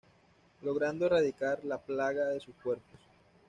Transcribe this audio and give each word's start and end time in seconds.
Logrando 0.63 1.05
erradicar 1.05 1.63
la 1.63 1.77
plaga 1.77 2.25
de 2.29 2.39
sus 2.39 2.55
cuerpos. 2.55 2.99